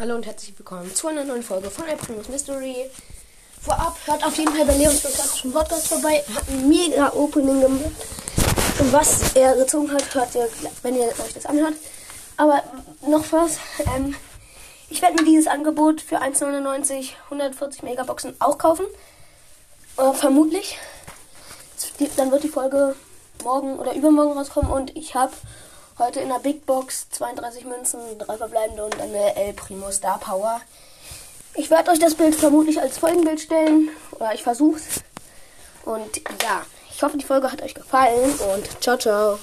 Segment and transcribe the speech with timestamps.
[0.00, 2.88] Hallo und herzlich willkommen zu einer neuen Folge von Primus Mystery.
[3.60, 6.22] Vorab hört auf jeden Fall bei Leons Klassischen Podcast vorbei.
[6.28, 7.90] Er hat ein mega Opening gemacht.
[8.78, 10.48] Und was er gezogen hat, hört ihr,
[10.84, 11.74] wenn ihr euch das anhört.
[12.36, 12.62] Aber
[13.08, 13.58] noch was.
[13.96, 14.14] Ähm,
[14.88, 18.86] ich werde mir dieses Angebot für 1,99 140 Megaboxen auch kaufen.
[19.96, 20.78] Äh, vermutlich.
[22.16, 22.94] Dann wird die Folge
[23.42, 25.32] morgen oder übermorgen rauskommen und ich habe
[25.98, 30.60] Heute in der Big Box 32 Münzen, drei verbleibende und eine El Primo Star Power.
[31.54, 33.88] Ich werde euch das Bild vermutlich als Folgenbild stellen.
[34.12, 35.02] Oder ich versuch's.
[35.84, 39.40] Und ja, ich hoffe, die Folge hat euch gefallen und ciao, ciao.